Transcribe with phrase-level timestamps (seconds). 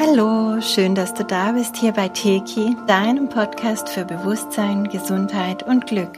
[0.00, 5.86] Hallo, schön, dass du da bist hier bei Teki, deinem Podcast für Bewusstsein, Gesundheit und
[5.86, 6.10] Glück.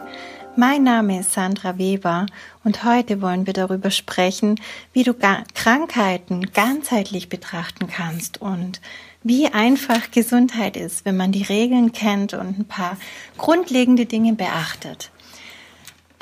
[0.57, 2.25] Mein Name ist Sandra Weber
[2.65, 4.59] und heute wollen wir darüber sprechen,
[4.95, 8.81] wie du Krankheiten ganzheitlich betrachten kannst und
[9.23, 12.97] wie einfach Gesundheit ist, wenn man die Regeln kennt und ein paar
[13.37, 15.11] grundlegende Dinge beachtet.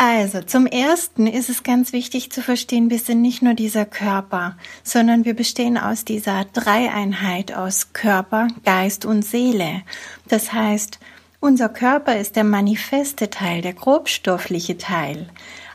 [0.00, 4.56] Also, zum ersten ist es ganz wichtig zu verstehen, wir sind nicht nur dieser Körper,
[4.84, 9.82] sondern wir bestehen aus dieser Dreieinheit aus Körper, Geist und Seele.
[10.28, 11.00] Das heißt,
[11.40, 15.28] unser Körper ist der manifeste Teil, der grobstoffliche Teil.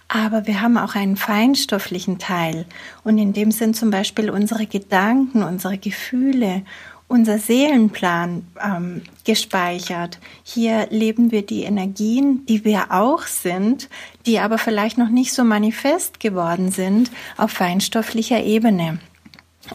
[0.07, 2.65] Aber wir haben auch einen feinstofflichen Teil.
[3.03, 6.63] Und in dem sind zum Beispiel unsere Gedanken, unsere Gefühle,
[7.07, 10.19] unser Seelenplan ähm, gespeichert.
[10.43, 13.89] Hier leben wir die Energien, die wir auch sind,
[14.25, 18.99] die aber vielleicht noch nicht so manifest geworden sind auf feinstofflicher Ebene.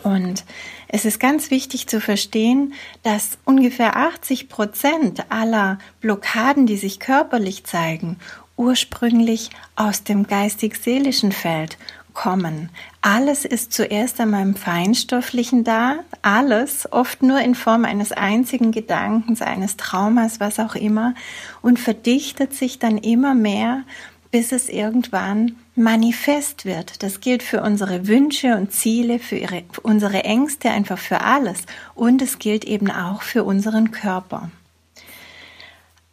[0.02, 0.44] Und
[0.88, 7.64] es ist ganz wichtig zu verstehen, dass ungefähr 80 Prozent aller Blockaden, die sich körperlich
[7.64, 8.18] zeigen,
[8.56, 11.78] ursprünglich aus dem geistig-seelischen Feld
[12.18, 12.68] kommen.
[13.00, 19.40] Alles ist zuerst einmal im Feinstofflichen da, alles, oft nur in Form eines einzigen Gedankens,
[19.40, 21.14] eines Traumas, was auch immer,
[21.62, 23.84] und verdichtet sich dann immer mehr,
[24.32, 27.04] bis es irgendwann manifest wird.
[27.04, 31.66] Das gilt für unsere Wünsche und Ziele, für, ihre, für unsere Ängste, einfach für alles.
[31.94, 34.50] Und es gilt eben auch für unseren Körper.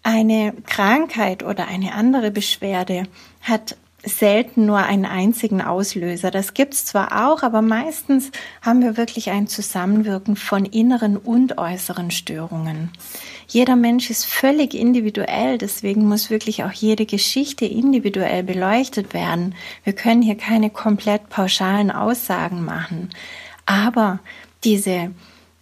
[0.04, 3.08] Eine Krankheit oder eine andere Beschwerde
[3.42, 6.32] hat selten nur einen einzigen Auslöser.
[6.32, 12.12] Das gibt's zwar auch, aber meistens haben wir wirklich ein Zusammenwirken von inneren und äußeren
[12.12, 12.92] Störungen.
[13.48, 19.56] Jeder Mensch ist völlig individuell, deswegen muss wirklich auch jede Geschichte individuell beleuchtet werden.
[19.84, 23.10] Wir können hier keine komplett pauschalen Aussagen machen.
[23.66, 24.20] Aber
[24.64, 25.12] diese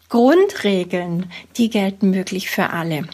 [0.09, 3.07] Grundregeln, die gelten wirklich für alle.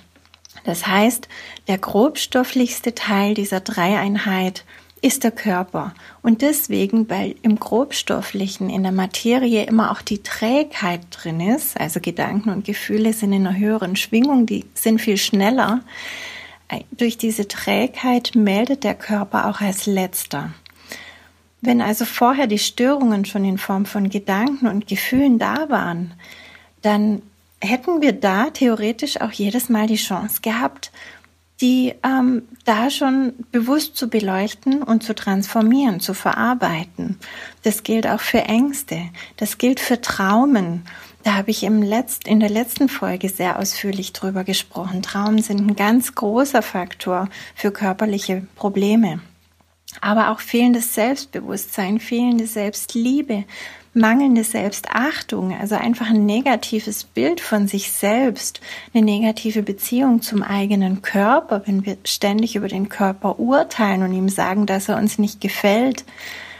[0.66, 1.28] Das heißt,
[1.68, 4.66] der grobstofflichste Teil dieser Dreieinheit
[5.02, 5.94] ist der Körper.
[6.22, 12.00] Und deswegen, weil im Grobstofflichen, in der Materie immer auch die Trägheit drin ist, also
[12.00, 15.82] Gedanken und Gefühle sind in einer höheren Schwingung, die sind viel schneller.
[16.92, 20.54] Durch diese Trägheit meldet der Körper auch als letzter.
[21.62, 26.14] Wenn also vorher die Störungen schon in Form von Gedanken und Gefühlen da waren,
[26.82, 27.22] dann
[27.62, 30.92] hätten wir da theoretisch auch jedes Mal die Chance gehabt,
[31.62, 37.18] die ähm, da schon bewusst zu beleuchten und zu transformieren, zu verarbeiten.
[37.64, 40.86] Das gilt auch für Ängste, das gilt für Traumen.
[41.24, 45.02] Da habe ich im Letzt, in der letzten Folge sehr ausführlich drüber gesprochen.
[45.02, 49.20] Traumen sind ein ganz großer Faktor für körperliche Probleme.
[50.02, 53.44] Aber auch fehlendes Selbstbewusstsein, fehlende Selbstliebe,
[53.94, 58.62] mangelnde Selbstachtung, also einfach ein negatives Bild von sich selbst,
[58.94, 64.30] eine negative Beziehung zum eigenen Körper, wenn wir ständig über den Körper urteilen und ihm
[64.30, 66.06] sagen, dass er uns nicht gefällt,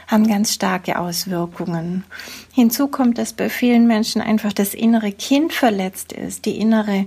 [0.08, 2.04] haben ganz starke Auswirkungen.
[2.52, 7.06] Hinzu kommt, dass bei vielen Menschen einfach das innere Kind verletzt ist, die innere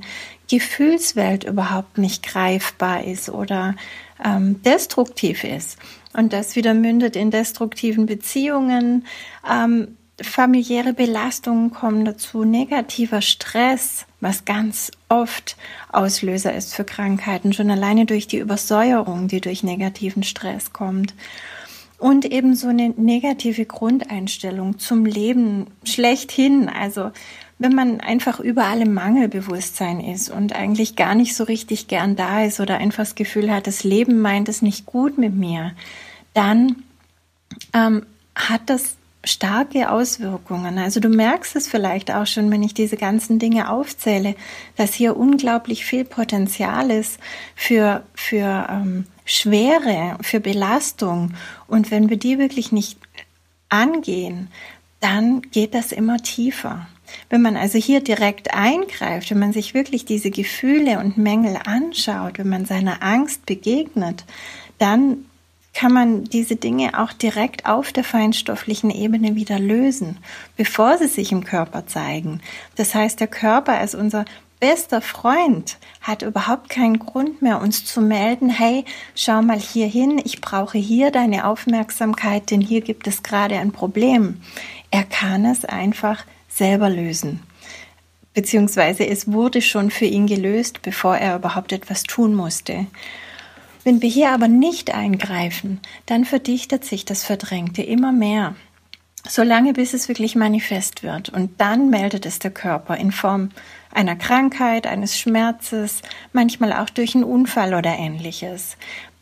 [0.50, 3.76] Gefühlswelt überhaupt nicht greifbar ist oder
[4.24, 5.78] ähm, destruktiv ist.
[6.14, 9.06] Und das wieder mündet in destruktiven Beziehungen,
[9.50, 15.58] ähm, familiäre Belastungen kommen dazu, negativer Stress, was ganz oft
[15.92, 21.14] Auslöser ist für Krankheiten, schon alleine durch die Übersäuerung, die durch negativen Stress kommt.
[21.98, 26.68] Und eben so eine negative Grundeinstellung zum Leben schlechthin.
[26.68, 27.12] Also
[27.60, 32.44] wenn man einfach überall im Mangelbewusstsein ist und eigentlich gar nicht so richtig gern da
[32.44, 35.72] ist oder einfach das Gefühl hat, das Leben meint es nicht gut mit mir,
[36.34, 36.84] dann
[37.74, 38.06] ähm,
[38.36, 40.78] hat das starke Auswirkungen.
[40.78, 44.36] Also du merkst es vielleicht auch schon, wenn ich diese ganzen Dinge aufzähle,
[44.76, 47.20] dass hier unglaublich viel Potenzial ist
[47.56, 51.34] für, für ähm, Schwere, für Belastung.
[51.68, 53.00] Und wenn wir die wirklich nicht
[53.70, 54.50] angehen,
[55.00, 56.88] dann geht das immer tiefer.
[57.30, 62.40] Wenn man also hier direkt eingreift, wenn man sich wirklich diese Gefühle und Mängel anschaut,
[62.40, 64.26] wenn man seiner Angst begegnet,
[64.80, 65.26] dann
[65.74, 70.20] kann man diese Dinge auch direkt auf der feinstofflichen Ebene wieder lösen,
[70.56, 72.42] bevor sie sich im Körper zeigen.
[72.76, 74.26] Das heißt, der Körper als unser
[74.60, 80.22] bester Freund hat überhaupt keinen Grund mehr, uns zu melden, hey, schau mal hier hin,
[80.24, 84.42] ich brauche hier deine Aufmerksamkeit, denn hier gibt es gerade ein Problem.
[84.90, 87.42] Er kann es einfach selber lösen.
[88.34, 92.88] Beziehungsweise es wurde schon für ihn gelöst, bevor er überhaupt etwas tun musste.
[93.84, 98.56] Wenn wir hier aber nicht eingreifen, dann verdichtet sich das Verdrängte immer mehr.
[99.28, 101.30] solange bis es wirklich manifest wird.
[101.30, 103.50] Und dann meldet es der Körper in Form
[103.94, 106.02] einer Krankheit, eines Schmerzes,
[106.34, 108.76] manchmal auch durch einen Unfall oder ähnliches.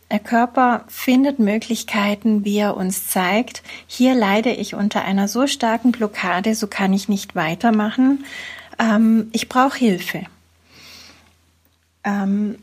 [0.09, 5.91] Der Körper findet Möglichkeiten, wie er uns zeigt, hier leide ich unter einer so starken
[5.91, 8.25] Blockade, so kann ich nicht weitermachen.
[8.77, 10.23] Ähm, ich brauche Hilfe.
[12.03, 12.57] Ähm,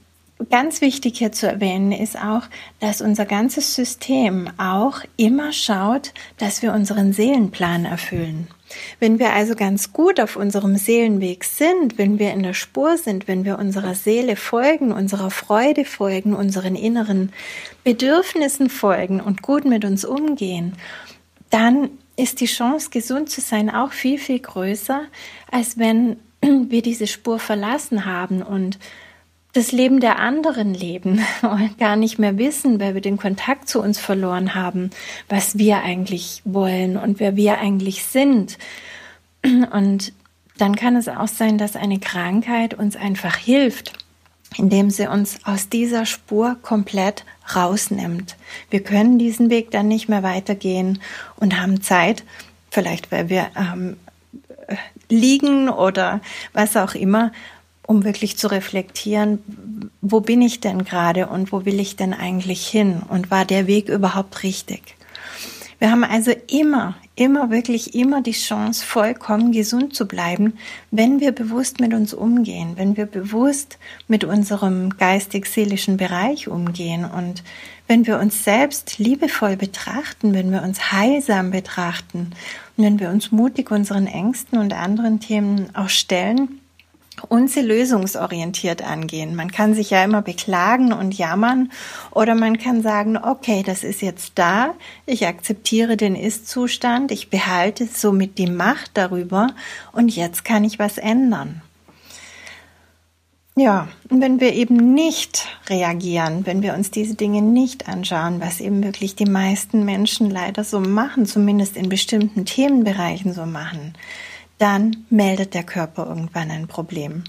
[0.50, 2.42] Ganz wichtig hier zu erwähnen ist auch,
[2.78, 8.46] dass unser ganzes System auch immer schaut, dass wir unseren Seelenplan erfüllen.
[9.00, 13.26] Wenn wir also ganz gut auf unserem Seelenweg sind, wenn wir in der Spur sind,
[13.26, 17.32] wenn wir unserer Seele folgen, unserer Freude folgen, unseren inneren
[17.82, 20.74] Bedürfnissen folgen und gut mit uns umgehen,
[21.50, 25.02] dann ist die Chance, gesund zu sein, auch viel, viel größer,
[25.50, 28.78] als wenn wir diese Spur verlassen haben und
[29.58, 33.82] das Leben der anderen leben und gar nicht mehr wissen, weil wir den Kontakt zu
[33.82, 34.90] uns verloren haben,
[35.28, 38.56] was wir eigentlich wollen und wer wir eigentlich sind.
[39.72, 40.12] Und
[40.56, 43.92] dann kann es auch sein, dass eine Krankheit uns einfach hilft,
[44.56, 47.24] indem sie uns aus dieser Spur komplett
[47.54, 48.36] rausnimmt.
[48.68, 51.00] Wir können diesen Weg dann nicht mehr weitergehen
[51.36, 52.24] und haben Zeit,
[52.70, 53.96] vielleicht weil wir ähm,
[55.08, 56.20] liegen oder
[56.52, 57.30] was auch immer,
[57.88, 62.68] um wirklich zu reflektieren, wo bin ich denn gerade und wo will ich denn eigentlich
[62.68, 64.94] hin und war der Weg überhaupt richtig?
[65.78, 70.58] Wir haben also immer, immer, wirklich immer die Chance, vollkommen gesund zu bleiben,
[70.90, 77.42] wenn wir bewusst mit uns umgehen, wenn wir bewusst mit unserem geistig-seelischen Bereich umgehen und
[77.86, 82.32] wenn wir uns selbst liebevoll betrachten, wenn wir uns heilsam betrachten
[82.76, 86.57] und wenn wir uns mutig unseren Ängsten und anderen Themen auch stellen,
[87.28, 89.34] und sie lösungsorientiert angehen.
[89.34, 91.70] Man kann sich ja immer beklagen und jammern
[92.10, 94.74] oder man kann sagen, okay, das ist jetzt da,
[95.06, 99.48] ich akzeptiere den Ist-Zustand, ich behalte somit die Macht darüber
[99.92, 101.62] und jetzt kann ich was ändern.
[103.58, 108.60] Ja, und wenn wir eben nicht reagieren, wenn wir uns diese Dinge nicht anschauen, was
[108.60, 113.94] eben wirklich die meisten Menschen leider so machen, zumindest in bestimmten Themenbereichen so machen,
[114.58, 117.24] dann meldet der Körper irgendwann ein Problem.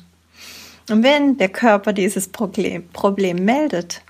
[0.89, 4.01] Und wenn der Körper dieses Problem, Problem meldet,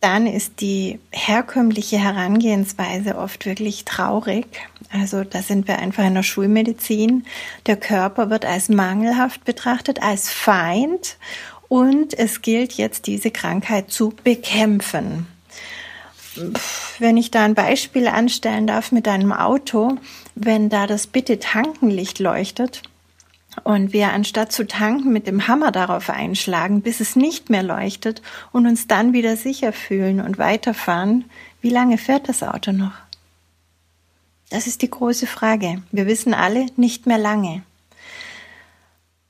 [0.00, 4.46] dann ist die herkömmliche Herangehensweise oft wirklich traurig.
[4.90, 7.26] Also da sind wir einfach in der Schulmedizin.
[7.66, 11.18] Der Körper wird als mangelhaft betrachtet, als Feind
[11.68, 15.28] und es gilt jetzt, diese Krankheit zu bekämpfen
[16.98, 19.96] wenn ich da ein Beispiel anstellen darf mit einem Auto,
[20.34, 22.82] wenn da das Bitte-Tankenlicht leuchtet
[23.64, 28.22] und wir anstatt zu tanken mit dem Hammer darauf einschlagen, bis es nicht mehr leuchtet
[28.52, 31.24] und uns dann wieder sicher fühlen und weiterfahren,
[31.60, 32.94] wie lange fährt das Auto noch?
[34.50, 35.82] Das ist die große Frage.
[35.92, 37.62] Wir wissen alle nicht mehr lange.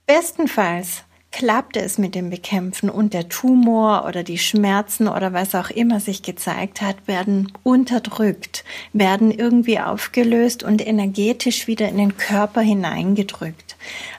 [0.06, 5.70] Bestenfalls klappte es mit dem Bekämpfen und der Tumor oder die Schmerzen oder was auch
[5.70, 12.60] immer sich gezeigt hat, werden unterdrückt, werden irgendwie aufgelöst und energetisch wieder in den Körper
[12.60, 13.76] hineingedrückt.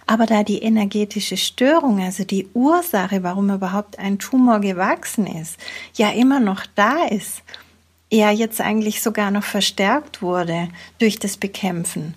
[0.08, 5.58] Aber da die energetische Störung, also die Ursache, warum überhaupt ein Tumor gewachsen ist,
[5.96, 7.44] ja immer noch da ist,
[8.10, 10.68] er jetzt eigentlich sogar noch verstärkt wurde
[11.00, 12.14] durch das Bekämpfen,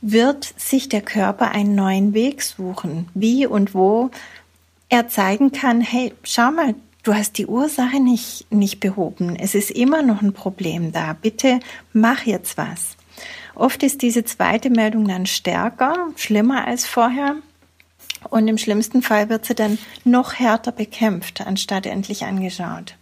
[0.00, 4.10] wird sich der Körper einen neuen Weg suchen, wie und wo
[4.88, 9.36] er zeigen kann, hey, schau mal, du hast die Ursache nicht, nicht behoben.
[9.36, 11.12] Es ist immer noch ein Problem da.
[11.12, 11.60] Bitte
[11.92, 12.96] mach jetzt was.
[13.54, 17.36] Oft ist diese zweite Meldung dann stärker, schlimmer als vorher.
[18.30, 22.96] Und im schlimmsten Fall wird sie dann noch härter bekämpft, anstatt endlich angeschaut.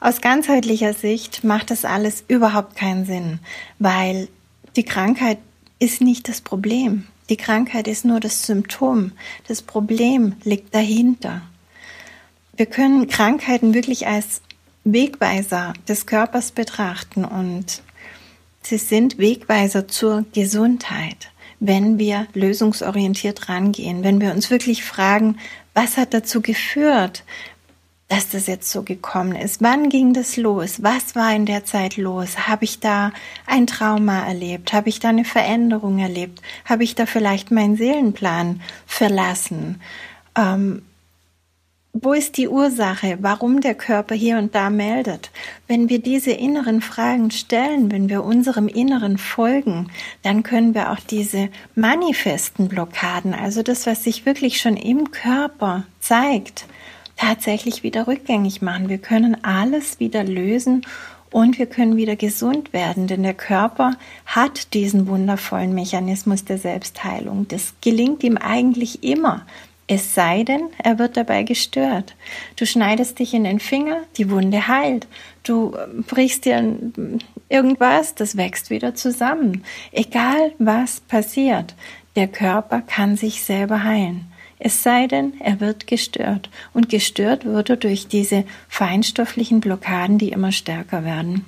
[0.00, 3.40] Aus ganzheitlicher Sicht macht das alles überhaupt keinen Sinn,
[3.78, 4.28] weil
[4.76, 5.38] die Krankheit
[5.80, 7.06] ist nicht das Problem.
[7.28, 9.12] Die Krankheit ist nur das Symptom.
[9.46, 11.42] Das Problem liegt dahinter.
[12.56, 14.40] Wir können Krankheiten wirklich als
[14.84, 17.82] Wegweiser des Körpers betrachten und
[18.62, 21.30] sie sind Wegweiser zur Gesundheit,
[21.60, 25.38] wenn wir lösungsorientiert rangehen, wenn wir uns wirklich fragen,
[25.74, 27.24] was hat dazu geführt?
[28.08, 29.62] Dass das jetzt so gekommen ist.
[29.62, 30.82] Wann ging das los?
[30.82, 32.48] Was war in der Zeit los?
[32.48, 33.12] Habe ich da
[33.46, 34.72] ein Trauma erlebt?
[34.72, 36.40] Habe ich da eine Veränderung erlebt?
[36.64, 39.80] Habe ich da vielleicht meinen Seelenplan verlassen?
[40.34, 40.82] Ähm,
[41.92, 45.30] wo ist die Ursache, warum der Körper hier und da meldet?
[45.66, 49.90] Wenn wir diese inneren Fragen stellen, wenn wir unserem Inneren folgen,
[50.22, 55.84] dann können wir auch diese manifesten Blockaden, also das, was sich wirklich schon im Körper
[56.00, 56.66] zeigt,
[57.18, 58.88] tatsächlich wieder rückgängig machen.
[58.88, 60.86] Wir können alles wieder lösen
[61.30, 67.46] und wir können wieder gesund werden, denn der Körper hat diesen wundervollen Mechanismus der Selbstheilung.
[67.48, 69.44] Das gelingt ihm eigentlich immer.
[69.90, 72.14] Es sei denn, er wird dabei gestört.
[72.56, 75.06] Du schneidest dich in den Finger, die Wunde heilt.
[75.44, 75.74] Du
[76.06, 76.76] brichst dir
[77.48, 79.64] irgendwas, das wächst wieder zusammen.
[79.92, 81.74] Egal was passiert,
[82.16, 84.27] der Körper kann sich selber heilen.
[84.58, 86.50] Es sei denn, er wird gestört.
[86.74, 91.44] Und gestört wird er durch diese feinstofflichen Blockaden, die immer stärker werden.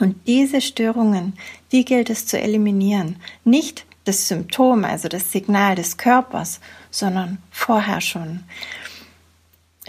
[0.00, 1.34] Und diese Störungen,
[1.72, 3.16] die gilt es zu eliminieren.
[3.44, 6.60] Nicht das Symptom, also das Signal des Körpers,
[6.90, 8.40] sondern vorher schon.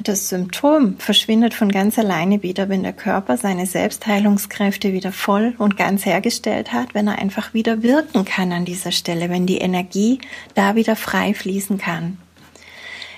[0.03, 5.77] Das Symptom verschwindet von ganz alleine wieder, wenn der Körper seine Selbstheilungskräfte wieder voll und
[5.77, 10.19] ganz hergestellt hat, wenn er einfach wieder wirken kann an dieser Stelle, wenn die Energie
[10.53, 12.17] da wieder frei fließen kann.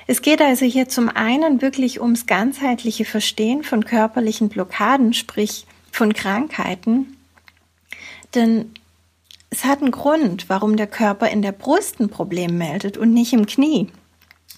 [0.09, 6.13] Es geht also hier zum einen wirklich ums ganzheitliche Verstehen von körperlichen Blockaden, sprich von
[6.13, 7.17] Krankheiten.
[8.33, 8.71] Denn
[9.49, 13.33] es hat einen Grund, warum der Körper in der Brust ein Problem meldet und nicht
[13.33, 13.89] im Knie.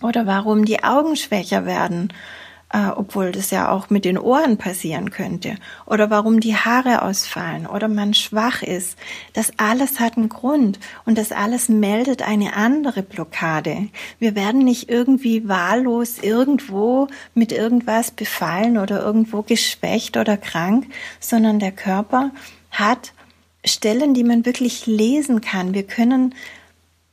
[0.03, 2.13] Oder warum die Augen schwächer werden
[2.71, 7.65] äh, obwohl das ja auch mit den Ohren passieren könnte, oder warum die Haare ausfallen
[7.65, 8.97] oder man schwach ist.
[9.33, 13.87] Das alles hat einen Grund und das alles meldet eine andere Blockade.
[14.19, 20.85] Wir werden nicht irgendwie wahllos irgendwo mit irgendwas befallen oder irgendwo geschwächt oder krank,
[21.19, 22.31] sondern der Körper
[22.71, 23.13] hat
[23.65, 25.73] Stellen, die man wirklich lesen kann.
[25.73, 26.33] Wir können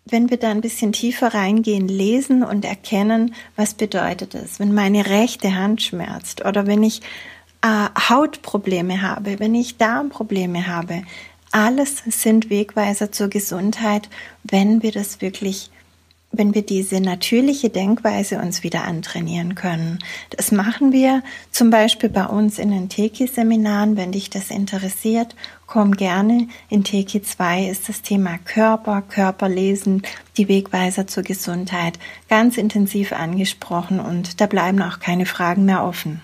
[0.07, 5.07] wenn wir da ein bisschen tiefer reingehen, lesen und erkennen, was bedeutet es, wenn meine
[5.07, 7.03] rechte Hand schmerzt oder wenn ich
[7.63, 11.03] äh, Hautprobleme habe, wenn ich Darmprobleme habe.
[11.51, 14.09] Alles sind Wegweiser zur Gesundheit,
[14.45, 15.71] wenn wir das wirklich
[16.37, 19.99] wenn wir diese natürliche Denkweise uns wieder antrainieren können.
[20.31, 23.97] Das machen wir zum Beispiel bei uns in den Teki-Seminaren.
[23.97, 25.35] Wenn dich das interessiert,
[25.67, 26.49] komm gerne.
[26.69, 30.03] In Teki 2 ist das Thema Körper, Körperlesen,
[30.37, 36.21] die Wegweiser zur Gesundheit ganz intensiv angesprochen und da bleiben auch keine Fragen mehr offen.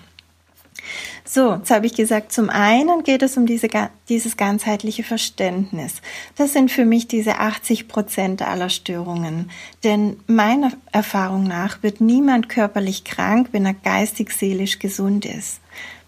[1.25, 3.67] So, jetzt habe ich gesagt, zum einen geht es um diese,
[4.09, 6.01] dieses ganzheitliche Verständnis.
[6.35, 9.49] Das sind für mich diese 80 Prozent aller Störungen.
[9.83, 15.59] Denn meiner Erfahrung nach wird niemand körperlich krank, wenn er geistig, seelisch gesund ist.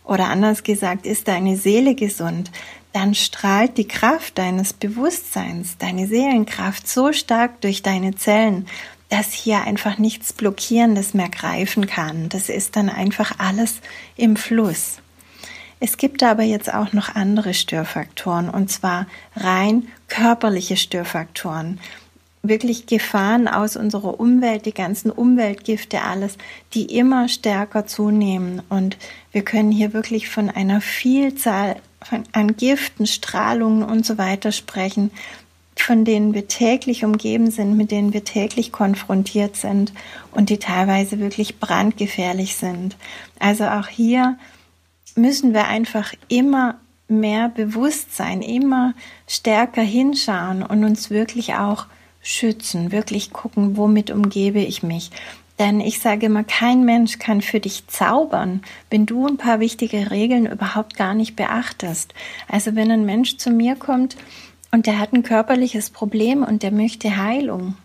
[0.03, 2.51] Oder anders gesagt, ist deine Seele gesund,
[2.95, 8.67] dann strahlt die Kraft deines Bewusstseins, deine Seelenkraft so stark durch deine Zellen,
[9.15, 12.27] dass hier einfach nichts Blockierendes mehr greifen kann.
[12.27, 13.75] Das ist dann einfach alles
[14.17, 14.97] im Fluss.
[15.79, 19.07] Es gibt aber jetzt auch noch andere Störfaktoren und zwar
[19.37, 21.79] rein körperliche Störfaktoren.
[22.43, 26.37] Wirklich Gefahren aus unserer Umwelt, die ganzen Umweltgifte, alles,
[26.73, 28.63] die immer stärker zunehmen.
[28.67, 28.97] Und
[29.31, 31.77] wir können hier wirklich von einer Vielzahl
[32.33, 35.09] an Giften, Strahlungen und so weiter sprechen,
[35.77, 39.93] von denen wir täglich umgeben sind, mit denen wir täglich konfrontiert sind
[40.31, 42.95] und die teilweise wirklich brandgefährlich sind.
[43.39, 44.37] Also auch hier
[45.15, 48.93] müssen wir einfach immer mehr bewusst sein, immer
[49.27, 51.85] stärker hinschauen und uns wirklich auch
[52.21, 55.11] schützen, wirklich gucken, womit umgebe ich mich.
[55.59, 60.11] Denn ich sage immer, kein Mensch kann für dich zaubern, wenn du ein paar wichtige
[60.11, 62.13] Regeln überhaupt gar nicht beachtest.
[62.49, 64.17] Also wenn ein Mensch zu mir kommt
[64.75, 67.75] und der hat ein körperliches Problem und der möchte Heilung,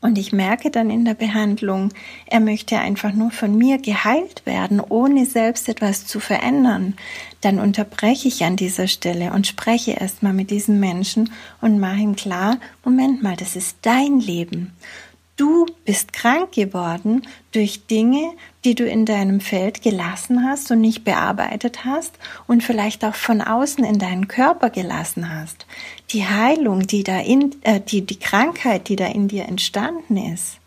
[0.00, 1.90] und ich merke dann in der Behandlung,
[2.26, 6.94] er möchte einfach nur von mir geheilt werden, ohne selbst etwas zu verändern.
[7.40, 11.30] Dann unterbreche ich an dieser Stelle und spreche erstmal mit diesem Menschen
[11.60, 14.72] und mache ihm klar, Moment mal, das ist dein Leben.
[15.36, 21.02] Du bist krank geworden durch Dinge, die du in deinem Feld gelassen hast und nicht
[21.02, 22.14] bearbeitet hast
[22.46, 25.66] und vielleicht auch von außen in deinen Körper gelassen hast.
[26.10, 30.58] Die Heilung, die da in, äh, die, die Krankheit, die da in dir entstanden ist,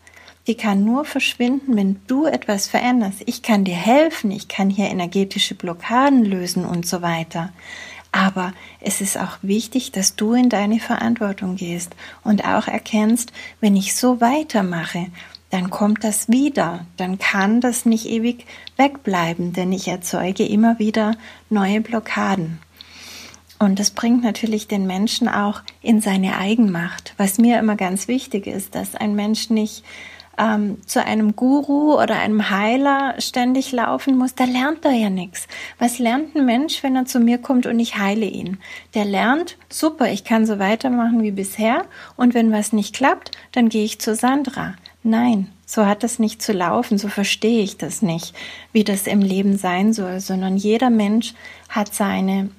[0.48, 3.22] die kann nur verschwinden, wenn du etwas veränderst.
[3.24, 7.52] Ich kann dir helfen, ich kann hier energetische Blockaden lösen und so weiter.
[8.12, 13.76] Aber es ist auch wichtig, dass du in deine Verantwortung gehst und auch erkennst, wenn
[13.76, 15.06] ich so weitermache,
[15.50, 18.44] dann kommt das wieder, dann kann das nicht ewig
[18.76, 21.16] wegbleiben, denn ich erzeuge immer wieder
[21.48, 22.58] neue Blockaden.
[23.58, 27.14] Und das bringt natürlich den Menschen auch in seine Eigenmacht.
[27.16, 29.84] Was mir immer ganz wichtig ist, dass ein Mensch nicht
[30.38, 35.48] ähm, zu einem Guru oder einem Heiler ständig laufen muss, da lernt er ja nichts.
[35.78, 38.58] Was lernt ein Mensch, wenn er zu mir kommt und ich heile ihn?
[38.94, 41.84] Der lernt, super, ich kann so weitermachen wie bisher
[42.16, 44.74] und wenn was nicht klappt, dann gehe ich zu Sandra.
[45.02, 48.34] Nein, so hat das nicht zu laufen, so verstehe ich das nicht,
[48.72, 51.34] wie das im Leben sein soll, sondern jeder Mensch
[51.68, 52.50] hat seine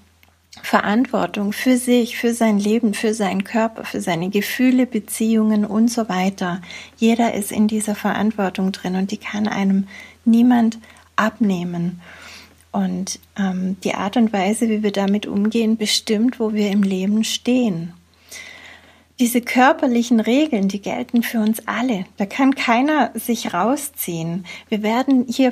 [0.64, 6.10] Verantwortung für sich, für sein Leben, für seinen Körper, für seine Gefühle, Beziehungen und so
[6.10, 6.62] weiter.
[6.98, 9.88] Jeder ist in dieser Verantwortung drin und die kann einem
[10.26, 10.80] niemand
[11.16, 12.02] abnehmen.
[12.72, 17.24] Und ähm, die Art und Weise, wie wir damit umgehen, bestimmt, wo wir im Leben
[17.24, 17.94] stehen.
[19.20, 22.06] Diese körperlichen Regeln, die gelten für uns alle.
[22.18, 24.46] Da kann keiner sich rausziehen.
[24.70, 25.52] Wir werden hier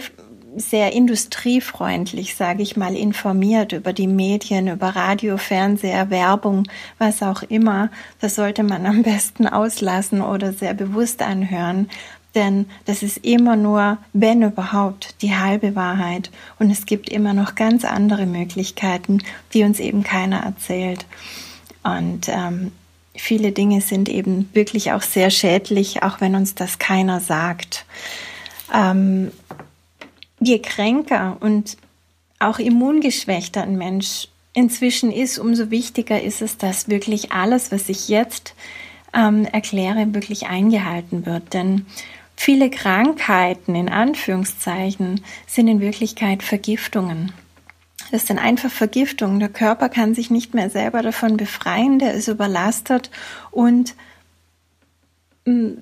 [0.59, 7.43] sehr industriefreundlich, sage ich mal, informiert über die Medien, über Radio, Fernseher, Werbung, was auch
[7.43, 7.89] immer.
[8.19, 11.89] Das sollte man am besten auslassen oder sehr bewusst anhören,
[12.35, 16.29] denn das ist immer nur, wenn überhaupt, die halbe Wahrheit.
[16.59, 19.23] Und es gibt immer noch ganz andere Möglichkeiten,
[19.53, 21.07] die uns eben keiner erzählt.
[21.81, 22.73] Und ähm,
[23.15, 27.85] viele Dinge sind eben wirklich auch sehr schädlich, auch wenn uns das keiner sagt.
[28.71, 29.31] Ähm,
[30.39, 31.77] je kränker und
[32.39, 38.09] auch immungeschwächter ein Mensch inzwischen ist, umso wichtiger ist es, dass wirklich alles, was ich
[38.09, 38.53] jetzt
[39.13, 41.53] ähm, erkläre, wirklich eingehalten wird.
[41.53, 41.85] Denn
[42.35, 47.33] viele Krankheiten in Anführungszeichen sind in Wirklichkeit Vergiftungen.
[48.11, 49.39] Das sind einfach Vergiftungen.
[49.39, 53.11] Der Körper kann sich nicht mehr selber davon befreien, der ist überlastet
[53.51, 53.95] und
[55.45, 55.73] mm,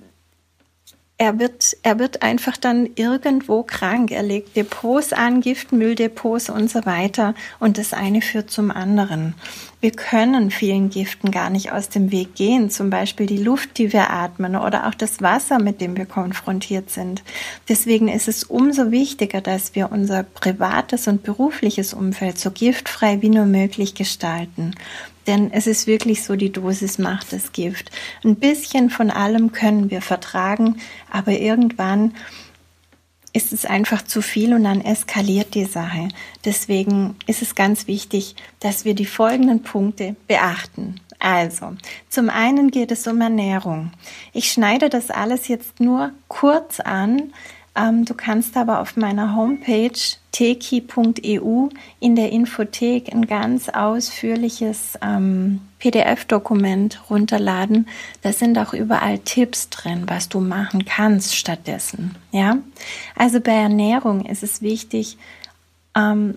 [1.17, 4.12] er wird, er wird einfach dann irgendwo krank.
[4.12, 7.36] Er legt Depots an, Giftmülldepots und so weiter.
[7.60, 9.34] Und das eine führt zum anderen.
[9.79, 12.69] Wir können vielen Giften gar nicht aus dem Weg gehen.
[12.69, 16.89] Zum Beispiel die Luft, die wir atmen oder auch das Wasser, mit dem wir konfrontiert
[16.89, 17.24] sind.
[17.69, 23.29] Deswegen ist es umso wichtiger, dass wir unser privates und berufliches Umfeld so giftfrei wie
[23.29, 24.75] nur möglich gestalten.
[25.27, 27.91] Denn es ist wirklich so, die Dosis macht das Gift.
[28.24, 30.77] Ein bisschen von allem können wir vertragen,
[31.12, 32.13] aber irgendwann
[33.34, 36.08] ist es einfach zu viel und dann eskaliert die Sache.
[36.46, 41.01] Deswegen ist es ganz wichtig, dass wir die folgenden Punkte beachten.
[41.20, 41.74] Also,
[42.10, 43.91] zum einen geht es um Ernährung.
[44.32, 47.33] Ich schneide das alles jetzt nur kurz an,
[47.75, 50.00] ähm, du kannst aber auf meiner Homepage
[50.31, 57.88] teki.eu in der Infothek ein ganz ausführliches ähm, PDF-Dokument runterladen.
[58.22, 62.16] Da sind auch überall Tipps drin, was du machen kannst stattdessen.
[62.31, 62.57] Ja,
[63.16, 65.18] also bei Ernährung ist es wichtig,
[65.96, 66.35] ähm,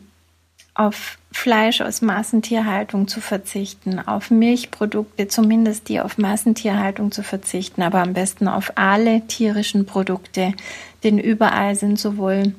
[0.78, 8.00] auf Fleisch aus Massentierhaltung zu verzichten, auf Milchprodukte, zumindest die auf Massentierhaltung zu verzichten, aber
[8.00, 10.54] am besten auf alle tierischen Produkte,
[11.02, 12.54] denn überall sind sowohl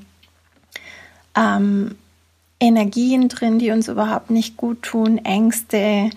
[1.36, 1.95] ähm,
[2.60, 6.10] Energien drin, die uns überhaupt nicht gut tun, Ängste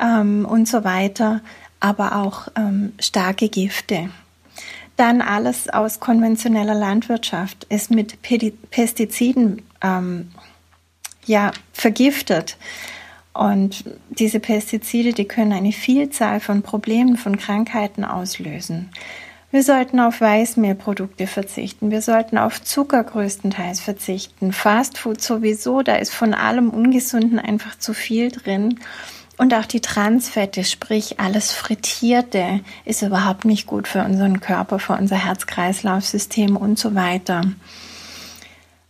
[0.00, 1.42] ähm, und so weiter,
[1.78, 4.08] aber auch ähm, starke Gifte.
[4.96, 8.18] Dann alles aus konventioneller Landwirtschaft ist mit
[8.70, 10.30] Pestiziden ähm,
[11.26, 12.56] ja, vergiftet.
[13.32, 18.90] Und diese Pestizide, die können eine Vielzahl von Problemen, von Krankheiten auslösen.
[19.50, 21.90] Wir sollten auf Weißmehlprodukte verzichten.
[21.90, 24.52] Wir sollten auf Zucker größtenteils verzichten.
[24.52, 28.80] Fastfood sowieso, da ist von allem Ungesunden einfach zu viel drin.
[29.36, 34.94] Und auch die Transfette, sprich alles Frittierte, ist überhaupt nicht gut für unseren Körper, für
[34.94, 37.42] unser Herz-Kreislauf-System und so weiter.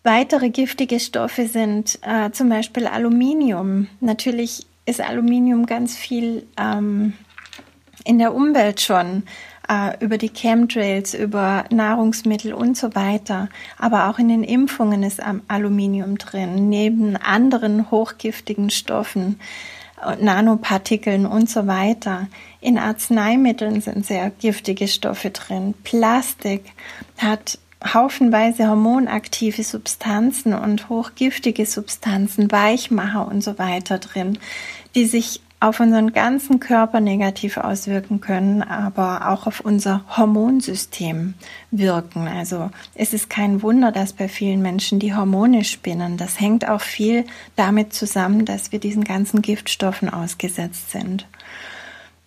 [0.07, 3.89] Weitere giftige Stoffe sind äh, zum Beispiel Aluminium.
[4.01, 7.15] Natürlich ist Aluminium ganz viel ähm,
[8.05, 9.23] in der Umwelt schon
[9.67, 13.49] äh, über die Chemtrails, über Nahrungsmittel und so weiter.
[13.79, 19.41] Aber auch in den Impfungen ist Aluminium drin, neben anderen hochgiftigen Stoffen,
[20.07, 22.29] äh, Nanopartikeln und so weiter.
[22.61, 25.73] In Arzneimitteln sind sehr giftige Stoffe drin.
[25.83, 26.73] Plastik
[27.17, 27.59] hat
[27.93, 34.39] haufenweise hormonaktive Substanzen und hochgiftige Substanzen, Weichmacher und so weiter drin,
[34.95, 41.35] die sich auf unseren ganzen Körper negativ auswirken können, aber auch auf unser Hormonsystem
[41.71, 42.29] wirken.
[42.29, 46.19] Also es ist kein Wunder, dass bei vielen Menschen die Hormone spinnen.
[46.19, 47.25] Das hängt auch viel
[47.57, 51.27] damit zusammen, dass wir diesen ganzen Giftstoffen ausgesetzt sind.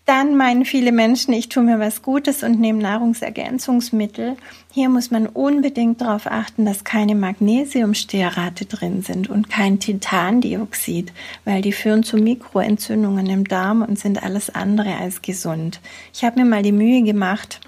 [0.07, 4.37] Dann meinen viele Menschen, ich tue mir was Gutes und nehme Nahrungsergänzungsmittel.
[4.71, 11.11] Hier muss man unbedingt darauf achten, dass keine Magnesiumstearate drin sind und kein Titandioxid,
[11.43, 15.81] weil die führen zu Mikroentzündungen im Darm und sind alles andere als gesund.
[16.13, 17.59] Ich habe mir mal die Mühe gemacht,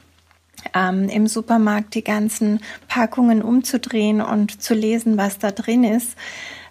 [0.74, 6.16] ähm, im Supermarkt die ganzen Packungen umzudrehen und zu lesen, was da drin ist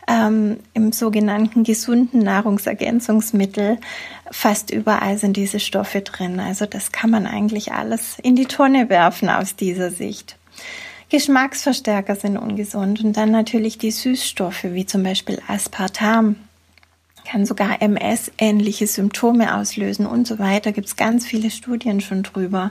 [0.09, 3.79] ähm, im sogenannten gesunden Nahrungsergänzungsmittel.
[4.31, 6.41] Fast überall sind diese Stoffe drin.
[6.41, 10.37] Also das kann man eigentlich alles in die Tonne werfen aus dieser Sicht.
[11.11, 16.37] Geschmacksverstärker sind ungesund und dann natürlich die Süßstoffe wie zum Beispiel Aspartam
[17.29, 20.73] kann sogar MS-ähnliche Symptome auslösen und so weiter.
[20.73, 22.71] Gibt es ganz viele Studien schon drüber.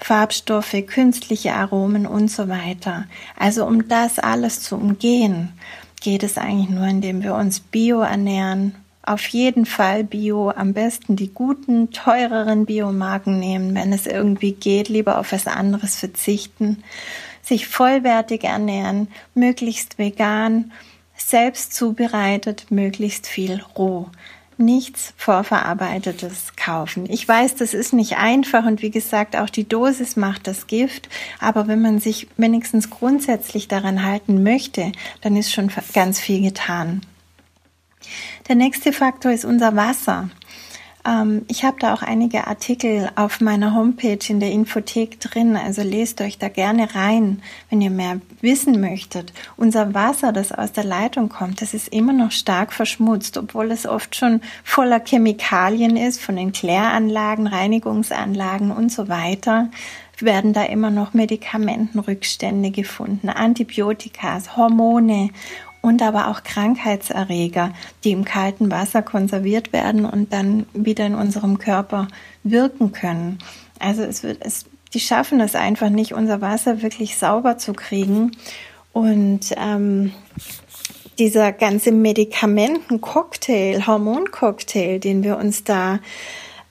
[0.00, 3.04] Farbstoffe, künstliche Aromen und so weiter.
[3.38, 5.52] Also um das alles zu umgehen,
[6.04, 8.74] geht es eigentlich nur, indem wir uns bio ernähren.
[9.02, 14.90] Auf jeden Fall Bio, am besten die guten, teureren Biomarken nehmen, wenn es irgendwie geht,
[14.90, 16.84] lieber auf was anderes verzichten,
[17.42, 20.72] sich vollwertig ernähren, möglichst vegan,
[21.16, 24.08] selbst zubereitet, möglichst viel roh.
[24.56, 27.06] Nichts vorverarbeitetes kaufen.
[27.10, 31.08] Ich weiß, das ist nicht einfach und wie gesagt, auch die Dosis macht das Gift.
[31.40, 37.02] Aber wenn man sich wenigstens grundsätzlich daran halten möchte, dann ist schon ganz viel getan.
[38.48, 40.28] Der nächste Faktor ist unser Wasser.
[41.06, 45.82] Ähm, ich habe da auch einige Artikel auf meiner Homepage in der Infothek drin, also
[45.82, 49.32] lest euch da gerne rein, wenn ihr mehr wissen möchtet.
[49.56, 53.86] Unser Wasser, das aus der Leitung kommt, das ist immer noch stark verschmutzt, obwohl es
[53.86, 59.70] oft schon voller Chemikalien ist, von den Kläranlagen, Reinigungsanlagen und so weiter
[60.20, 65.30] werden da immer noch Medikamentenrückstände gefunden, Antibiotika, Hormone
[65.84, 71.58] und aber auch Krankheitserreger, die im kalten Wasser konserviert werden und dann wieder in unserem
[71.58, 72.08] Körper
[72.42, 73.38] wirken können.
[73.80, 78.30] Also es wird, es, die schaffen es einfach nicht, unser Wasser wirklich sauber zu kriegen.
[78.94, 80.12] Und ähm,
[81.18, 85.98] dieser ganze Medikamentencocktail, Hormoncocktail, den wir uns da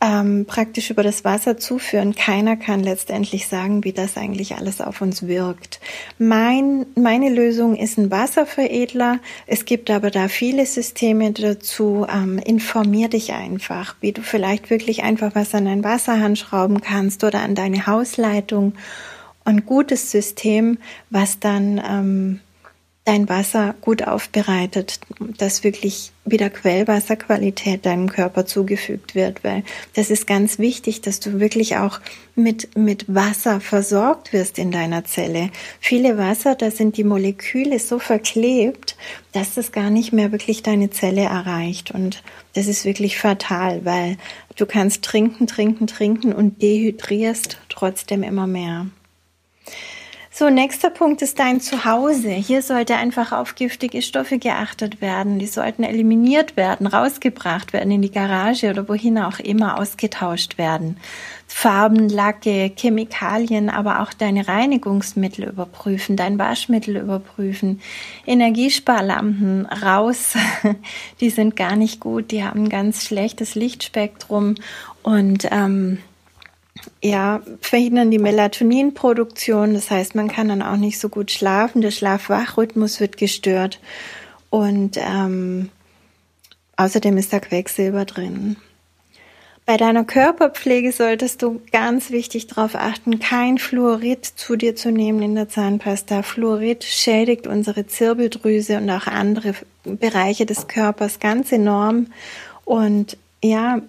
[0.03, 2.13] ähm, praktisch über das Wasser zuführen.
[2.13, 5.79] Keiner kann letztendlich sagen, wie das eigentlich alles auf uns wirkt.
[6.19, 9.19] Mein, meine Lösung ist ein Wasserveredler.
[9.47, 12.05] Es gibt aber da viele Systeme dazu.
[12.13, 17.23] Ähm, informier dich einfach, wie du vielleicht wirklich einfach was an dein Wasserhahn schrauben kannst
[17.23, 18.73] oder an deine Hausleitung.
[19.45, 20.79] Ein gutes System,
[21.11, 22.39] was dann ähm,
[23.05, 25.01] dein Wasser gut aufbereitet,
[25.37, 29.63] dass wirklich wieder Quellwasserqualität deinem Körper zugefügt wird, weil
[29.93, 31.99] das ist ganz wichtig, dass du wirklich auch
[32.35, 35.49] mit, mit Wasser versorgt wirst in deiner Zelle.
[35.81, 38.95] Viele Wasser, da sind die Moleküle so verklebt,
[39.33, 44.17] dass das gar nicht mehr wirklich deine Zelle erreicht und das ist wirklich fatal, weil
[44.55, 48.87] du kannst trinken, trinken, trinken und dehydrierst trotzdem immer mehr.
[50.35, 52.29] So, nächster Punkt ist dein Zuhause.
[52.29, 55.37] Hier sollte einfach auf giftige Stoffe geachtet werden.
[55.37, 60.97] Die sollten eliminiert werden, rausgebracht werden in die Garage oder wohin auch immer ausgetauscht werden.
[61.45, 67.79] Farben, Lacke, Chemikalien, aber auch deine Reinigungsmittel überprüfen, dein Waschmittel überprüfen,
[68.25, 70.33] Energiesparlampen raus.
[71.21, 74.55] Die sind gar nicht gut, die haben ganz schlechtes Lichtspektrum
[75.03, 75.99] und ähm,
[77.03, 79.73] ja, verhindern die Melatoninproduktion.
[79.73, 81.81] Das heißt, man kann dann auch nicht so gut schlafen.
[81.81, 83.79] Der Schlaf-Wach-Rhythmus wird gestört.
[84.49, 85.69] Und ähm,
[86.77, 88.55] außerdem ist da Quecksilber drin.
[89.65, 95.21] Bei deiner Körperpflege solltest du ganz wichtig darauf achten, kein Fluorid zu dir zu nehmen
[95.21, 96.21] in der Zahnpasta.
[96.21, 102.07] Fluorid schädigt unsere Zirbeldrüse und auch andere Bereiche des Körpers ganz enorm.
[102.65, 103.81] Und ja,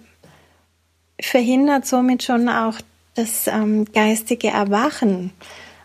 [1.19, 2.79] verhindert somit schon auch
[3.15, 5.31] das ähm, geistige Erwachen.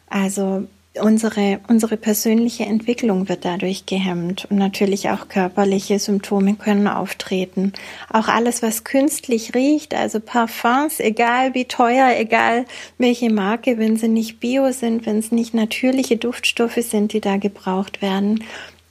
[0.08, 0.66] Also
[0.98, 7.72] unsere, unsere persönliche Entwicklung wird dadurch gehemmt und natürlich auch körperliche Symptome können auftreten.
[8.12, 12.64] Auch alles, was künstlich riecht, also Parfums, egal wie teuer, egal
[12.98, 17.36] welche Marke, wenn sie nicht bio sind, wenn es nicht natürliche Duftstoffe sind, die da
[17.36, 18.42] gebraucht werden,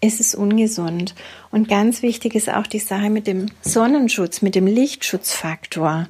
[0.02, 1.14] ist es ungesund.
[1.52, 6.08] Und ganz wichtig ist auch die Sache mit dem Sonnenschutz, mit dem Lichtschutzfaktor.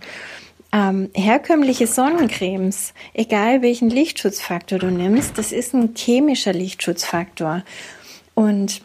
[0.71, 7.63] Ähm, herkömmliche Sonnencremes, egal welchen Lichtschutzfaktor du nimmst, das ist ein chemischer Lichtschutzfaktor.
[8.35, 8.81] Und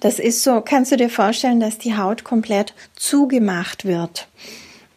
[0.00, 4.28] das ist so, kannst du dir vorstellen, dass die Haut komplett zugemacht wird.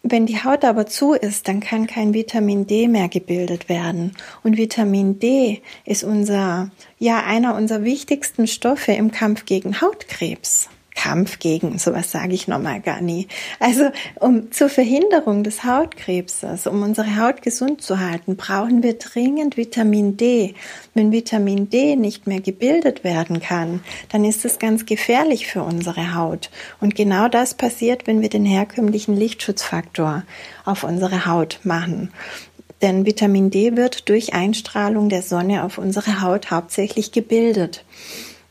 [0.08, 4.16] Wenn die Haut aber zu ist, dann kann kein Vitamin D mehr gebildet werden.
[4.44, 10.70] Und Vitamin D ist unser, ja, einer unserer wichtigsten Stoffe im Kampf gegen Hautkrebs.
[10.96, 13.28] Kampf gegen, sowas sage ich nochmal gar nie.
[13.60, 19.58] Also um zur Verhinderung des Hautkrebses, um unsere Haut gesund zu halten, brauchen wir dringend
[19.58, 20.56] Vitamin D.
[20.94, 26.16] Wenn Vitamin D nicht mehr gebildet werden kann, dann ist es ganz gefährlich für unsere
[26.16, 26.50] Haut.
[26.80, 30.24] Und genau das passiert, wenn wir den herkömmlichen Lichtschutzfaktor
[30.64, 32.12] auf unsere Haut machen.
[32.82, 37.86] Denn Vitamin D wird durch Einstrahlung der Sonne auf unsere Haut hauptsächlich gebildet.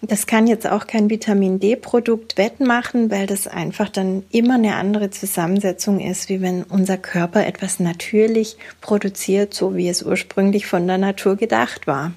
[0.08, 5.10] Das kann jetzt auch kein Vitamin D-Produkt wettmachen, weil das einfach dann immer eine andere
[5.10, 10.98] Zusammensetzung ist, wie wenn unser Körper etwas natürlich produziert, so wie es ursprünglich von der
[10.98, 12.12] Natur gedacht war.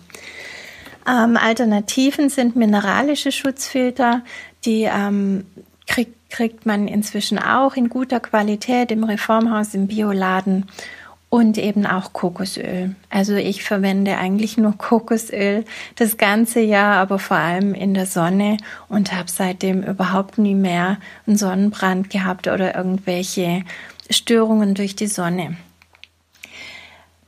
[1.07, 4.23] Ähm, Alternativen sind mineralische Schutzfilter,
[4.65, 5.45] die ähm,
[5.87, 10.65] kriegt kriegt man inzwischen auch in guter Qualität im Reformhaus im Bioladen
[11.29, 12.95] und eben auch Kokosöl.
[13.09, 18.57] Also ich verwende eigentlich nur Kokosöl das ganze Jahr, aber vor allem in der Sonne
[18.87, 23.63] und habe seitdem überhaupt nie mehr einen Sonnenbrand gehabt oder irgendwelche
[24.09, 25.57] Störungen durch die Sonne.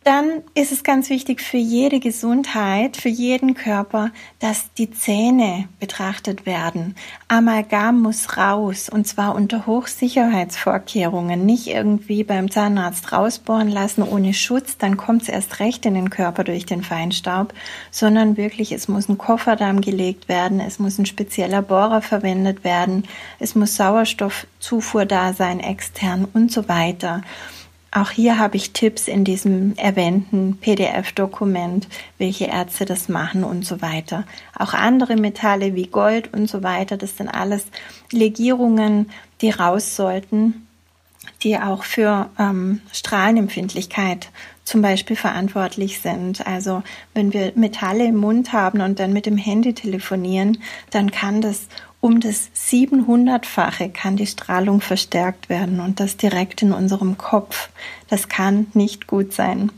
[0.05, 6.45] Dann ist es ganz wichtig für jede Gesundheit, für jeden Körper, dass die Zähne betrachtet
[6.45, 6.95] werden.
[7.27, 11.45] Amalgam muss raus und zwar unter Hochsicherheitsvorkehrungen.
[11.45, 16.09] Nicht irgendwie beim Zahnarzt rausbohren lassen ohne Schutz, dann kommt es erst recht in den
[16.09, 17.53] Körper durch den Feinstaub,
[17.91, 23.03] sondern wirklich, es muss ein Kofferdamm gelegt werden, es muss ein spezieller Bohrer verwendet werden,
[23.37, 27.21] es muss Sauerstoffzufuhr da sein, extern und so weiter.
[27.91, 31.87] Auch hier habe ich Tipps in diesem erwähnten PDF-Dokument,
[32.19, 34.25] welche Ärzte das machen und so weiter.
[34.55, 37.65] Auch andere Metalle wie Gold und so weiter, das sind alles
[38.11, 39.09] Legierungen,
[39.41, 40.67] die raus sollten,
[41.41, 44.29] die auch für ähm, Strahlenempfindlichkeit
[44.63, 46.45] zum Beispiel verantwortlich sind.
[46.45, 46.83] Also
[47.15, 50.59] wenn wir Metalle im Mund haben und dann mit dem Handy telefonieren,
[50.91, 51.67] dann kann das
[52.01, 57.69] um das 700-fache kann die Strahlung verstärkt werden und das direkt in unserem Kopf.
[58.09, 59.71] Das kann nicht gut sein.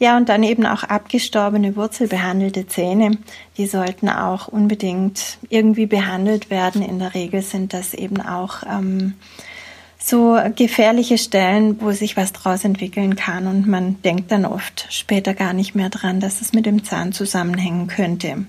[0.00, 3.12] Ja, und dann eben auch abgestorbene, wurzelbehandelte Zähne,
[3.56, 6.82] die sollten auch unbedingt irgendwie behandelt werden.
[6.82, 9.14] In der Regel sind das eben auch ähm,
[9.96, 15.32] so gefährliche Stellen, wo sich was draus entwickeln kann und man denkt dann oft später
[15.32, 18.46] gar nicht mehr dran, dass es mit dem Zahn zusammenhängen könnte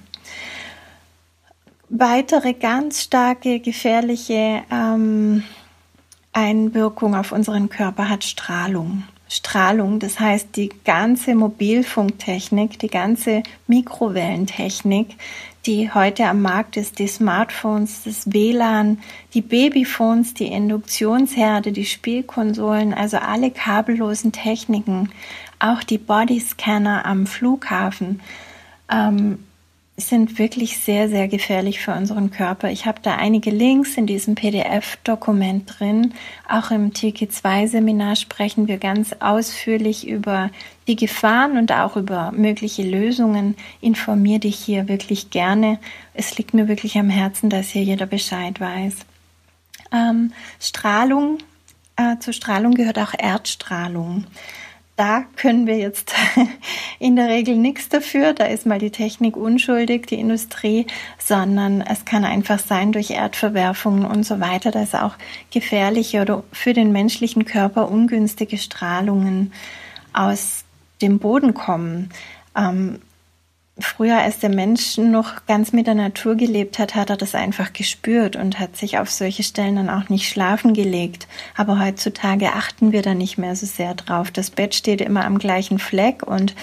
[1.89, 5.43] weitere ganz starke, gefährliche ähm,
[6.33, 9.03] Einwirkung auf unseren Körper hat Strahlung.
[9.27, 15.15] Strahlung, das heißt die ganze Mobilfunktechnik, die ganze Mikrowellentechnik,
[15.65, 18.99] die heute am Markt ist, die Smartphones, das WLAN,
[19.33, 25.09] die Babyphones, die Induktionsherde, die Spielkonsolen, also alle kabellosen Techniken,
[25.57, 28.21] auch die Bodyscanner am Flughafen,
[28.91, 29.39] ähm,
[29.97, 32.69] sind wirklich sehr, sehr gefährlich für unseren Körper.
[32.69, 36.13] Ich habe da einige Links in diesem PDF-Dokument drin.
[36.49, 40.49] Auch im TK2-Seminar sprechen wir ganz ausführlich über
[40.87, 43.55] die Gefahren und auch über mögliche Lösungen.
[43.79, 45.79] Informier dich hier wirklich gerne.
[46.13, 48.97] Es liegt mir wirklich am Herzen, dass hier jeder Bescheid weiß.
[49.93, 51.37] Ähm, Strahlung,
[51.95, 54.25] äh, zur Strahlung gehört auch Erdstrahlung
[54.95, 56.13] da können wir jetzt
[56.99, 58.33] in der Regel nichts dafür.
[58.33, 64.05] Da ist mal die Technik unschuldig, die Industrie, sondern es kann einfach sein durch Erdverwerfungen
[64.05, 65.15] und so weiter, dass auch
[65.51, 69.51] gefährliche oder für den menschlichen Körper ungünstige Strahlungen
[70.13, 70.63] aus
[71.01, 72.09] dem Boden kommen.
[72.55, 73.01] Ähm,
[73.77, 77.73] früher, als der Mensch noch ganz mit der Natur gelebt hat, hat er das einfach
[77.73, 81.27] gespürt und hat sich auf solche Stellen dann auch nicht schlafen gelegt.
[81.55, 84.31] Aber heutzutage achten wir da nicht mehr so sehr drauf.
[84.31, 86.55] Das Bett steht immer am gleichen Fleck und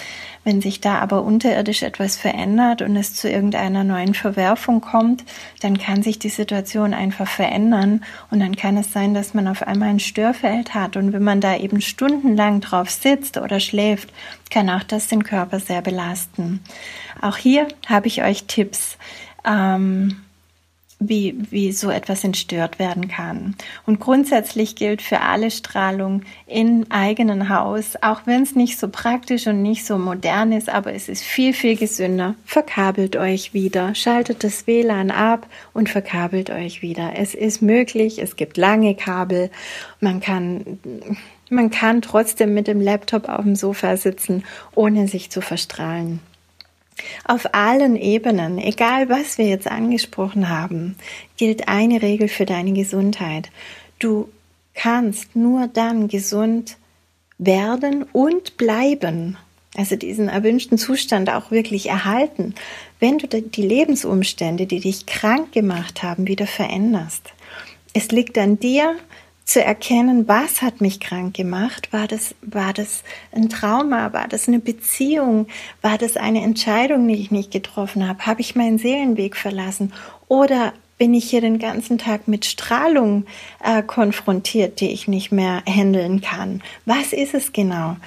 [0.43, 5.23] wenn sich da aber unterirdisch etwas verändert und es zu irgendeiner neuen Verwerfung kommt,
[5.61, 9.63] dann kann sich die Situation einfach verändern und dann kann es sein, dass man auf
[9.63, 14.09] einmal ein Störfeld hat und wenn man da eben stundenlang drauf sitzt oder schläft,
[14.49, 16.61] kann auch das den Körper sehr belasten.
[17.21, 18.97] Auch hier habe ich euch Tipps.
[19.45, 20.17] Ähm,
[21.09, 23.55] wie, wie so etwas entstört werden kann.
[23.85, 29.47] Und grundsätzlich gilt für alle Strahlung in eigenen Haus, auch wenn es nicht so praktisch
[29.47, 32.35] und nicht so modern ist, aber es ist viel, viel gesünder.
[32.45, 37.13] Verkabelt euch wieder, schaltet das WLAN ab und verkabelt euch wieder.
[37.15, 39.49] Es ist möglich, es gibt lange Kabel,
[39.99, 40.79] man kann
[41.49, 46.19] man kann trotzdem mit dem Laptop auf dem Sofa sitzen, ohne sich zu verstrahlen.
[47.25, 50.95] Auf allen Ebenen, egal was wir jetzt angesprochen haben,
[51.37, 53.49] gilt eine Regel für deine Gesundheit.
[53.99, 54.29] Du
[54.73, 56.77] kannst nur dann gesund
[57.37, 59.37] werden und bleiben,
[59.75, 62.53] also diesen erwünschten Zustand auch wirklich erhalten,
[62.99, 67.33] wenn du die Lebensumstände, die dich krank gemacht haben, wieder veränderst.
[67.93, 68.95] Es liegt an dir,
[69.45, 71.91] zu erkennen, was hat mich krank gemacht?
[71.91, 74.13] War das, war das ein Trauma?
[74.13, 75.47] War das eine Beziehung?
[75.81, 78.25] War das eine Entscheidung, die ich nicht getroffen habe?
[78.25, 79.91] Habe ich meinen Seelenweg verlassen?
[80.27, 83.25] Oder bin ich hier den ganzen Tag mit Strahlung
[83.63, 86.61] äh, konfrontiert, die ich nicht mehr handeln kann?
[86.85, 87.97] Was ist es genau?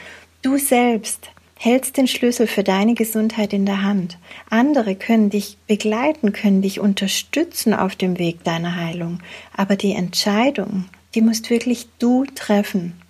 [0.40, 4.18] Du selbst hältst den Schlüssel für deine Gesundheit in der Hand.
[4.50, 9.20] Andere können dich begleiten, können dich unterstützen auf dem Weg deiner Heilung.
[9.56, 13.00] Aber die Entscheidung, die musst wirklich du treffen.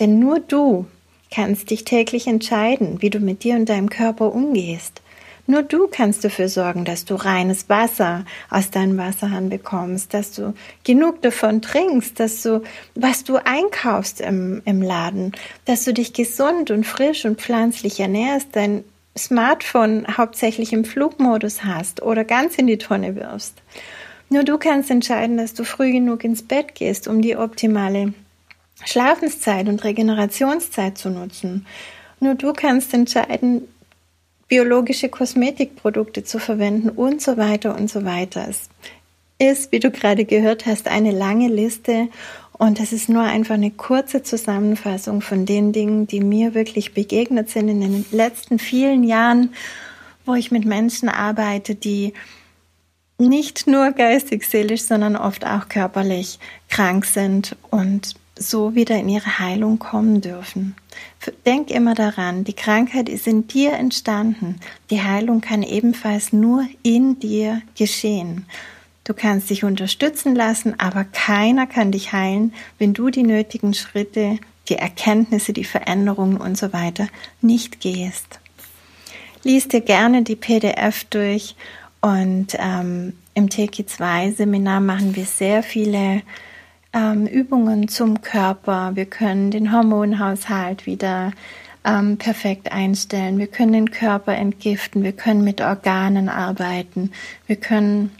[0.00, 0.86] Denn nur du
[1.30, 5.02] kannst dich täglich entscheiden, wie du mit dir und deinem Körper umgehst.
[5.48, 10.54] Nur du kannst dafür sorgen, dass du reines Wasser aus deinem Wasserhahn bekommst, dass du
[10.82, 12.62] genug davon trinkst, dass du,
[12.96, 15.32] was du einkaufst im, im Laden,
[15.64, 18.82] dass du dich gesund und frisch und pflanzlich ernährst, dein
[19.16, 23.62] Smartphone hauptsächlich im Flugmodus hast oder ganz in die Tonne wirfst.
[24.28, 28.12] Nur du kannst entscheiden, dass du früh genug ins Bett gehst, um die optimale
[28.84, 31.66] Schlafenszeit und Regenerationszeit zu nutzen.
[32.20, 33.62] Nur du kannst entscheiden,
[34.48, 38.46] biologische Kosmetikprodukte zu verwenden und so weiter und so weiter.
[38.48, 38.68] Es
[39.38, 42.08] ist, wie du gerade gehört hast, eine lange Liste
[42.52, 47.50] und es ist nur einfach eine kurze Zusammenfassung von den Dingen, die mir wirklich begegnet
[47.50, 49.52] sind in den letzten vielen Jahren,
[50.24, 52.14] wo ich mit Menschen arbeite, die
[53.18, 59.38] nicht nur geistig, seelisch, sondern oft auch körperlich krank sind und so wieder in ihre
[59.38, 60.74] Heilung kommen dürfen.
[61.46, 64.60] Denk immer daran, die Krankheit ist in dir entstanden.
[64.90, 68.46] Die Heilung kann ebenfalls nur in dir geschehen.
[69.04, 74.38] Du kannst dich unterstützen lassen, aber keiner kann dich heilen, wenn du die nötigen Schritte,
[74.68, 77.06] die Erkenntnisse, die Veränderungen und so weiter
[77.40, 78.40] nicht gehst.
[79.44, 81.54] Lies dir gerne die PDF durch
[82.06, 86.22] und ähm, im TK2-Seminar machen wir sehr viele
[86.92, 88.92] ähm, Übungen zum Körper.
[88.94, 91.32] Wir können den Hormonhaushalt wieder
[91.84, 93.40] ähm, perfekt einstellen.
[93.40, 95.02] Wir können den Körper entgiften.
[95.02, 97.10] Wir können mit Organen arbeiten.
[97.48, 98.12] Wir können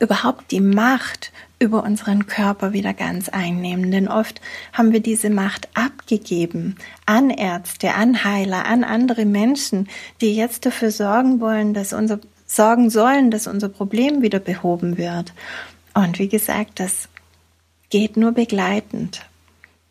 [0.00, 1.30] überhaupt die Macht
[1.60, 3.92] über unseren Körper wieder ganz einnehmen.
[3.92, 4.40] Denn oft
[4.72, 6.74] haben wir diese Macht abgegeben
[7.06, 9.88] an Ärzte, an Heiler, an andere Menschen,
[10.20, 12.18] die jetzt dafür sorgen wollen, dass unser
[12.54, 15.32] sorgen sollen, dass unser Problem wieder behoben wird.
[15.94, 17.08] Und wie gesagt, das
[17.90, 19.22] geht nur begleitend.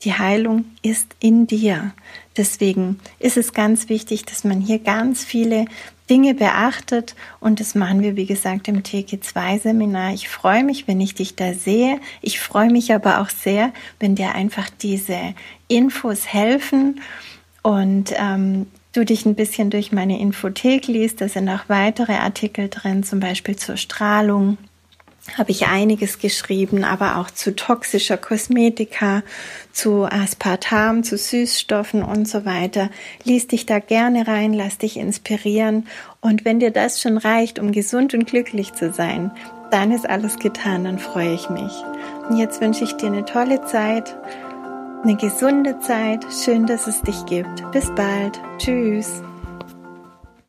[0.03, 1.93] Die Heilung ist in dir.
[2.35, 5.65] Deswegen ist es ganz wichtig, dass man hier ganz viele
[6.09, 10.13] Dinge beachtet und das machen wir, wie gesagt, im TG2-Seminar.
[10.13, 11.99] Ich freue mich, wenn ich dich da sehe.
[12.21, 15.35] Ich freue mich aber auch sehr, wenn dir einfach diese
[15.67, 17.01] Infos helfen
[17.61, 21.21] und ähm, du dich ein bisschen durch meine Infothek liest.
[21.21, 24.57] Da sind auch weitere Artikel drin, zum Beispiel zur Strahlung,
[25.37, 29.21] habe ich einiges geschrieben, aber auch zu toxischer Kosmetika,
[29.71, 32.89] zu Aspartam, zu Süßstoffen und so weiter.
[33.23, 35.87] Lies dich da gerne rein, lass dich inspirieren
[36.21, 39.31] und wenn dir das schon reicht, um gesund und glücklich zu sein,
[39.69, 41.71] dann ist alles getan, dann freue ich mich.
[42.27, 44.15] Und jetzt wünsche ich dir eine tolle Zeit,
[45.03, 46.25] eine gesunde Zeit.
[46.31, 47.69] Schön, dass es dich gibt.
[47.71, 48.39] Bis bald.
[48.57, 49.23] Tschüss.